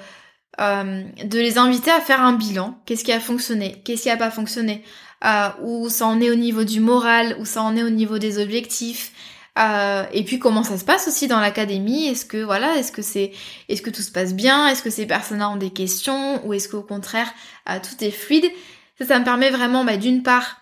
[0.60, 2.78] euh, de les inviter à faire un bilan.
[2.86, 3.82] Qu'est-ce qui a fonctionné?
[3.84, 4.84] Qu'est-ce qui a pas fonctionné?
[5.24, 7.36] Euh, Où ça en est au niveau du moral?
[7.40, 9.12] Où ça en est au niveau des objectifs?
[9.58, 12.06] Euh, et puis comment ça se passe aussi dans l'académie?
[12.06, 13.32] Est-ce que voilà, est-ce que c'est,
[13.68, 14.68] est-ce que tout se passe bien?
[14.68, 16.46] Est-ce que ces personnes-là ont des questions?
[16.46, 17.32] Ou est-ce qu'au contraire
[17.66, 18.46] tout est fluide?
[18.98, 20.59] Ça, ça me permet vraiment, bah, d'une part,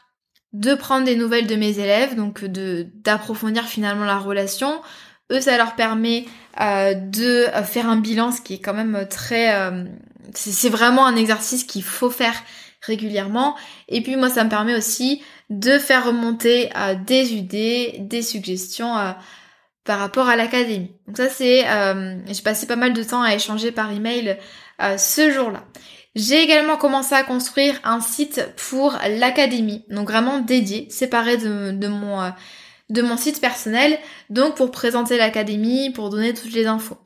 [0.53, 4.81] de prendre des nouvelles de mes élèves, donc de d'approfondir finalement la relation.
[5.31, 6.25] Eux, ça leur permet
[6.61, 9.55] euh, de faire un bilan, ce qui est quand même très...
[9.55, 9.85] Euh,
[10.35, 12.35] c'est vraiment un exercice qu'il faut faire
[12.81, 13.57] régulièrement.
[13.89, 18.95] Et puis moi, ça me permet aussi de faire remonter euh, des idées, des suggestions
[19.85, 20.93] par rapport à l'académie.
[21.07, 21.65] Donc ça, c'est...
[22.27, 24.39] J'ai passé pas mal de temps à échanger par email
[24.97, 25.65] ce jour-là.
[26.19, 32.21] J'ai également commencé à construire un site pour l'académie, donc vraiment dédié, séparé de, mon,
[32.21, 32.31] euh,
[32.91, 33.97] de mon site personnel,
[34.29, 36.99] donc pour présenter l'académie, pour donner toutes les infos.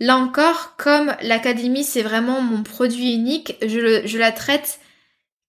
[0.00, 4.80] Là encore, comme l'académie c'est vraiment mon produit unique, je, je la traite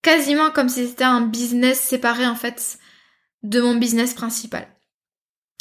[0.01, 2.79] quasiment comme si c'était un business séparé en fait
[3.41, 4.65] de mon business principal.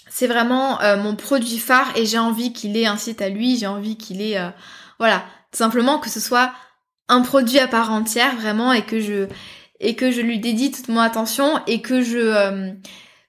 [0.09, 3.57] C'est vraiment euh, mon produit phare et j'ai envie qu'il ait un site à lui,
[3.57, 4.51] j'ai envie qu'il ait, euh,
[5.01, 6.53] voilà, simplement que ce soit
[7.13, 9.27] un produit à part entière vraiment et que je
[9.81, 12.73] et que je lui dédie toute mon attention et que je euh,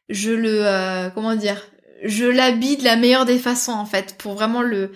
[0.10, 1.62] je le euh, comment dire
[2.04, 4.91] je l'habille de la meilleure des façons en fait pour vraiment le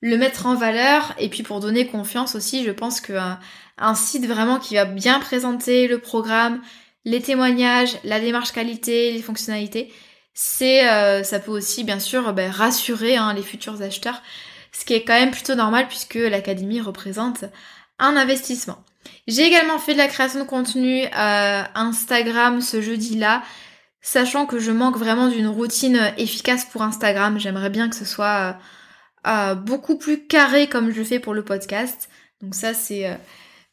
[0.00, 3.12] le mettre en valeur et puis pour donner confiance aussi je pense que
[3.80, 6.60] un, site vraiment qui va bien présenter le programme
[7.04, 9.92] les témoignages la démarche qualité les fonctionnalités
[10.34, 14.22] c'est euh, ça peut aussi bien sûr ben, rassurer hein, les futurs acheteurs
[14.70, 17.44] ce qui est quand même plutôt normal puisque l'académie représente
[17.98, 18.84] un investissement.
[19.26, 23.42] J'ai également fait de la création de contenu euh, Instagram ce jeudi-là,
[24.00, 27.38] sachant que je manque vraiment d'une routine efficace pour Instagram.
[27.38, 28.58] J'aimerais bien que ce soit
[29.26, 32.08] euh, euh, beaucoup plus carré comme je fais pour le podcast.
[32.40, 33.18] Donc ça c'est...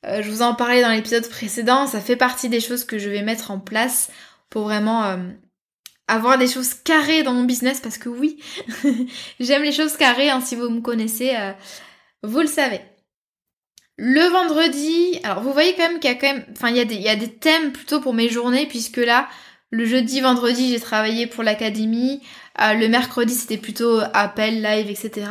[0.03, 3.21] je vous en parlais dans l'épisode précédent, ça fait partie des choses que je vais
[3.21, 4.09] mettre en place
[4.49, 5.17] pour vraiment
[6.07, 8.41] avoir des choses carrées dans mon business parce que oui,
[9.39, 10.31] j'aime les choses carrées.
[10.31, 11.31] Hein, si vous me connaissez,
[12.23, 12.81] vous le savez.
[13.97, 17.09] Le vendredi, alors vous voyez quand même qu'il y a quand même, enfin il y
[17.09, 19.29] a des, thèmes plutôt pour mes journées puisque là,
[19.71, 22.21] le jeudi, vendredi, j'ai travaillé pour l'académie.
[22.61, 25.27] Euh, le mercredi, c'était plutôt appel, live, etc.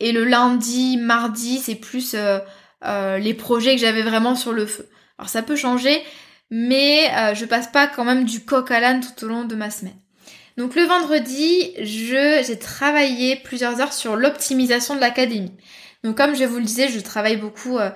[0.00, 2.38] Et le lundi, mardi, c'est plus euh,
[2.84, 4.88] euh, les projets que j'avais vraiment sur le feu.
[5.18, 6.02] Alors ça peut changer,
[6.50, 9.70] mais je passe pas quand même du coq à l'âne tout au long de ma
[9.70, 9.96] semaine.
[10.58, 15.52] Donc le vendredi, je j'ai travaillé plusieurs heures sur l'optimisation de l'académie.
[16.04, 17.90] Donc comme je vous le disais, je travaille beaucoup euh,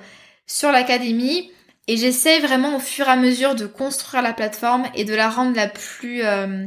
[0.47, 1.51] sur l'académie
[1.87, 5.29] et j'essaie vraiment au fur et à mesure de construire la plateforme et de la
[5.29, 6.67] rendre la plus euh,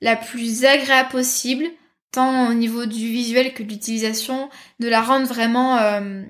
[0.00, 1.64] la plus agréable possible,
[2.12, 4.48] tant au niveau du visuel que de l'utilisation,
[4.80, 6.22] de la rendre vraiment euh,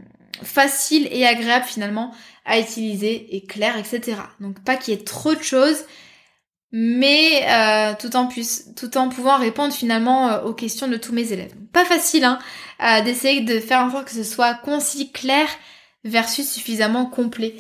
[0.43, 2.13] facile et agréable finalement
[2.45, 4.17] à utiliser et clair, etc.
[4.41, 5.85] Donc pas qu'il y ait trop de choses,
[6.73, 11.13] mais euh, tout en plus, tout en pouvant répondre finalement euh, aux questions de tous
[11.13, 11.55] mes élèves.
[11.73, 12.39] Pas facile, hein,
[12.83, 15.47] euh, d'essayer de faire en sorte que ce soit concis, clair,
[16.05, 17.55] versus suffisamment complet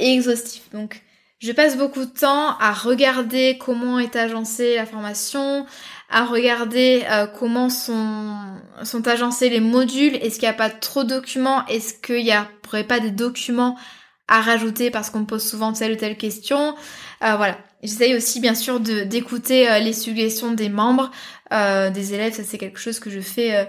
[0.00, 0.62] et exhaustif.
[0.72, 1.02] Donc,
[1.38, 5.64] je passe beaucoup de temps à regarder comment est agencée la formation,
[6.08, 7.04] à regarder
[7.38, 8.34] comment sont,
[8.82, 12.32] sont agencés les modules, est-ce qu'il n'y a pas trop de documents, est-ce qu'il n'y
[12.66, 13.78] aurait pas des documents
[14.26, 16.74] à rajouter parce qu'on me pose souvent telle ou telle question?
[17.20, 21.10] voilà, J'essaye aussi bien sûr d'écouter euh, les suggestions des membres,
[21.52, 23.64] euh, des élèves, ça c'est quelque chose que je fais euh,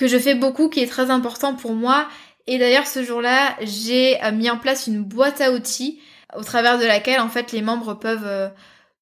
[0.00, 2.08] que je fais beaucoup, qui est très important pour moi.
[2.46, 6.00] Et d'ailleurs ce jour-là, j'ai mis en place une boîte à outils
[6.34, 8.50] au travers de laquelle en fait les membres peuvent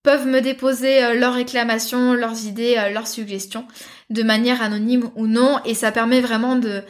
[0.03, 3.67] peuvent me déposer leurs réclamations, leurs idées, leurs suggestions
[4.11, 6.83] de manière anonyme ou non, et ça permet vraiment de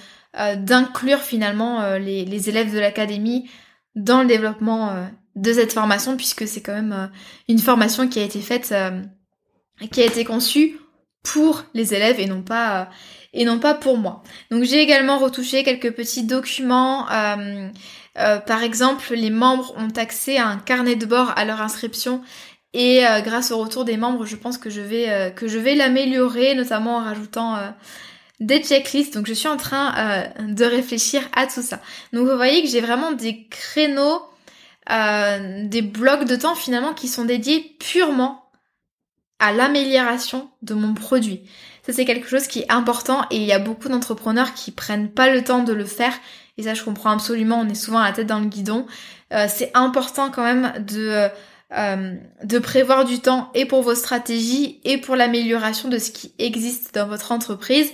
[0.57, 3.51] d'inclure finalement les, élèves de l'académie
[3.94, 7.07] dans le développement de cette formation puisque c'est quand même euh,
[7.49, 9.03] une formation qui a été faite, euh,
[9.90, 10.79] qui a été conçue
[11.23, 12.85] pour les élèves et non pas euh,
[13.32, 14.22] et non pas pour moi.
[14.50, 17.06] Donc j'ai également retouché quelques petits documents.
[18.14, 22.22] par exemple, les membres ont accès à un carnet de bord à leur inscription
[22.72, 26.54] et grâce au retour des membres, je pense que je vais que je vais l'améliorer,
[26.54, 27.56] notamment en rajoutant
[28.40, 29.14] des checklists.
[29.14, 31.80] Donc je suis en train de réfléchir à tout ça.
[32.12, 34.22] Donc vous voyez que j'ai vraiment des créneaux
[34.90, 38.47] euh, des blocs de temps finalement qui sont dédiés purement
[39.38, 41.42] à l'amélioration de mon produit.
[41.87, 45.09] Ça c'est quelque chose qui est important et il y a beaucoup d'entrepreneurs qui prennent
[45.09, 46.12] pas le temps de le faire
[46.57, 48.87] et ça je comprends absolument, on est souvent à la tête dans le guidon.
[49.33, 51.29] Euh, c'est important quand même de
[51.77, 56.33] euh, de prévoir du temps et pour vos stratégies et pour l'amélioration de ce qui
[56.38, 57.90] existe dans votre entreprise,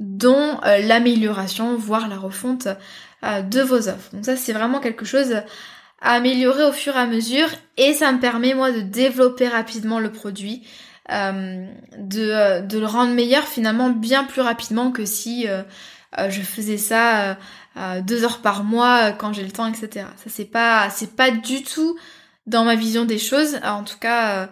[0.00, 2.66] dont l'amélioration, voire la refonte
[3.22, 4.10] de vos offres.
[4.12, 5.36] Donc ça c'est vraiment quelque chose
[6.02, 10.10] améliorer au fur et à mesure et ça me permet moi de développer rapidement le
[10.10, 10.66] produit,
[11.10, 11.64] euh,
[11.96, 15.62] de, euh, de, le rendre meilleur finalement bien plus rapidement que si euh,
[16.28, 17.38] je faisais ça
[18.02, 20.06] deux heures par mois quand j'ai le temps, etc.
[20.16, 21.96] Ça c'est pas c'est pas du tout
[22.46, 24.50] dans ma vision des choses, en tout cas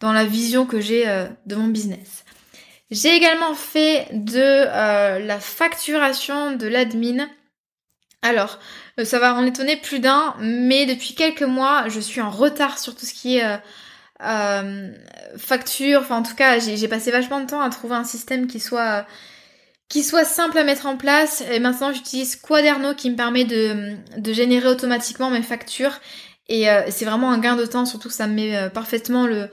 [0.00, 1.04] dans la vision que j'ai
[1.44, 2.24] de mon business.
[2.90, 4.64] J'ai également fait de
[5.26, 7.28] la facturation de l'admin.
[8.24, 8.58] Alors,
[8.98, 12.78] euh, ça va en étonner plus d'un, mais depuis quelques mois, je suis en retard
[12.78, 13.56] sur tout ce qui est euh,
[14.22, 14.90] euh,
[15.36, 16.00] facture.
[16.00, 19.06] Enfin, en tout cas, j'ai passé vachement de temps à trouver un système qui soit
[19.90, 21.44] qui soit simple à mettre en place.
[21.52, 26.00] Et maintenant, j'utilise Quaderno qui me permet de, de générer automatiquement mes factures.
[26.48, 29.50] Et c'est vraiment un gain de temps, surtout que ça me met parfaitement le,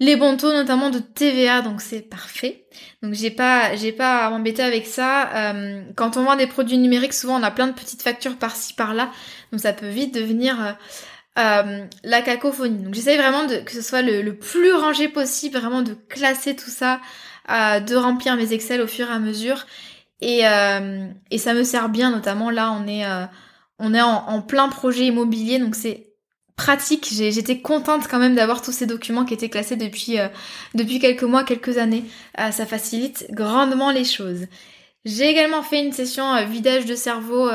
[0.00, 2.64] les bons taux notamment de TVA donc c'est parfait.
[3.02, 5.30] Donc j'ai pas j'ai pas à m'embêter avec ça.
[5.34, 8.72] Euh, quand on vend des produits numériques souvent on a plein de petites factures par-ci
[8.72, 9.10] par-là.
[9.52, 10.72] Donc ça peut vite devenir euh,
[11.38, 12.82] euh, la cacophonie.
[12.82, 16.70] Donc j'essaye vraiment de que ce soit le, plus rangé possible vraiment de classer tout
[16.70, 17.00] ça
[17.48, 19.66] de remplir mes Excel au fur et à mesure.
[20.20, 20.42] Et,
[21.30, 23.04] et ça me sert bien notamment là on est
[23.78, 26.09] on est en, en plein projet immobilier donc c'est
[26.60, 27.06] pratique.
[27.10, 30.28] J'étais contente quand même d'avoir tous ces documents qui étaient classés depuis, euh,
[30.74, 32.04] depuis quelques mois, quelques années.
[32.38, 34.46] Euh, ça facilite grandement les choses.
[35.06, 37.48] J'ai également fait une session euh, vidage de cerveau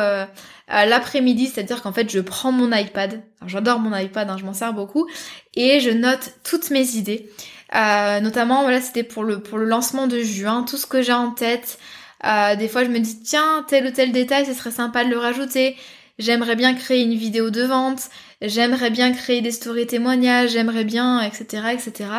[0.68, 4.74] l'après-midi, c'est-à-dire qu'en fait je prends mon iPad, j'adore mon iPad, hein, je m'en sers
[4.74, 5.08] beaucoup,
[5.53, 7.30] et je note toutes mes idées.
[7.72, 11.30] notamment, voilà, c'était pour le, pour le lancement de juin, tout ce que j'ai en
[11.30, 11.78] tête,
[12.26, 15.10] Euh, des fois, je me dis, tiens, tel ou tel détail, ce serait sympa de
[15.10, 15.76] le rajouter.
[16.18, 18.10] J'aimerais bien créer une vidéo de vente.
[18.48, 20.52] J'aimerais bien créer des stories témoignages.
[20.52, 22.10] J'aimerais bien, etc., etc.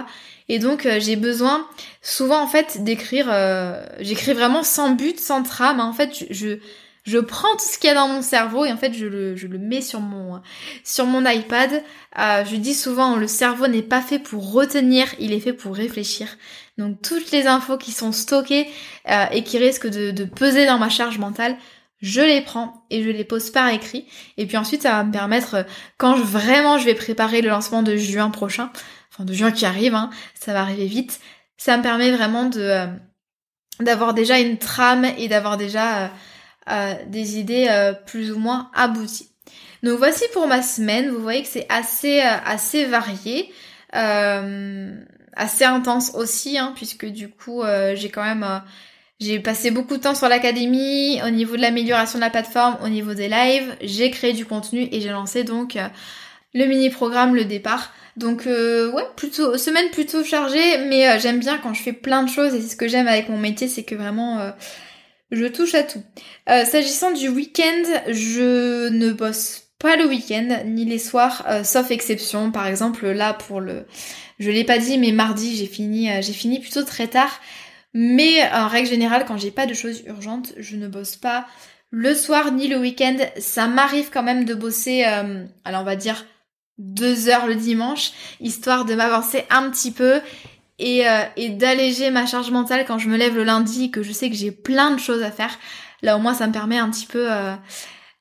[0.48, 1.66] Et donc, euh, j'ai besoin,
[2.02, 3.26] souvent, en fait, d'écrire...
[3.30, 5.80] Euh, j'écris vraiment sans but, sans trame.
[5.80, 6.58] En fait, je
[7.04, 9.36] je prends tout ce qu'il y a dans mon cerveau et en fait je le,
[9.36, 10.42] je le mets sur mon,
[10.82, 11.84] sur mon iPad.
[12.18, 15.76] Euh, je dis souvent le cerveau n'est pas fait pour retenir, il est fait pour
[15.76, 16.26] réfléchir.
[16.78, 18.66] Donc toutes les infos qui sont stockées
[19.30, 21.56] et qui risquent de peser dans ma charge mentale,
[22.06, 24.06] je les prends et je les pose par écrit.
[24.36, 25.66] Et puis ensuite, ça va me permettre,
[25.98, 28.70] quand je, vraiment je vais préparer le lancement de juin prochain,
[29.12, 31.20] enfin de juin qui arrive, hein, ça va arriver vite,
[31.56, 32.86] ça me permet vraiment de euh,
[33.80, 36.10] d'avoir déjà une trame et d'avoir déjà
[37.06, 39.30] des idées euh, plus ou moins abouties.
[39.82, 41.10] Donc voici pour ma semaine.
[41.10, 43.52] Vous voyez que c'est assez euh, assez varié,
[43.94, 44.94] euh,
[45.34, 47.62] assez intense aussi, hein, puisque du coup
[47.94, 48.62] j'ai quand même
[49.20, 52.88] j'ai passé beaucoup de temps sur l'académie, au niveau de l'amélioration de la plateforme, au
[52.88, 55.78] niveau des lives, j'ai créé du contenu et j'ai lancé donc
[56.54, 57.92] le mini-programme, le départ.
[58.16, 62.54] Donc ouais, plutôt semaine plutôt chargée, mais j'aime bien quand je fais plein de choses
[62.54, 64.52] et c'est ce que j'aime avec mon métier, c'est que vraiment
[65.30, 66.02] je touche à tout.
[66.48, 71.90] Euh, S'agissant du week-end, je ne bosse pas le week-end ni les soirs, euh, sauf
[71.90, 72.50] exception.
[72.50, 73.86] Par exemple, là pour le,
[74.38, 77.40] je l'ai pas dit, mais mardi j'ai fini, euh, j'ai fini plutôt très tard.
[77.98, 81.46] Mais en règle générale, quand j'ai pas de choses urgentes, je ne bosse pas
[81.90, 83.16] le soir ni le week-end.
[83.38, 86.26] Ça m'arrive quand même de bosser, euh, alors on va dire
[86.76, 90.20] deux heures le dimanche, histoire de m'avancer un petit peu
[90.82, 94.28] euh, et, d'alléger ma charge mentale quand je me lève le lundi que je sais
[94.28, 95.58] que j'ai plein de choses à faire.
[96.02, 97.54] Là au moins ça me permet un petit peu, euh,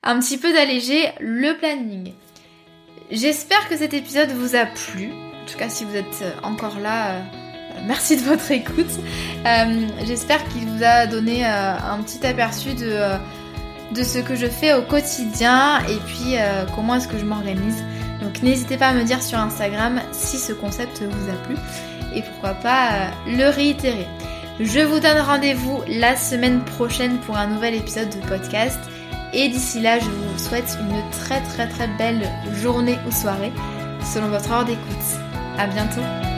[0.04, 2.14] un petit peu d'alléger le planning.
[3.12, 5.12] J'espère que cet épisode vous a plu.
[5.12, 7.22] En tout cas si vous êtes encore là, euh,
[7.86, 8.92] merci de votre écoute.
[10.06, 13.00] J'espère qu'il vous a donné un petit aperçu de,
[13.94, 16.36] de ce que je fais au quotidien et puis
[16.76, 17.84] comment est-ce que je m'organise.
[18.22, 21.56] Donc n'hésitez pas à me dire sur Instagram si ce concept vous a plu
[22.16, 24.08] et pourquoi pas euh, le réitérer.
[24.60, 28.80] Je vous donne rendez-vous la semaine prochaine pour un nouvel épisode de podcast.
[29.34, 32.22] Et d'ici là, je vous souhaite une très très très belle
[32.62, 33.52] journée ou soirée
[34.14, 35.20] selon votre heure d'écoute.
[35.58, 36.35] À bientôt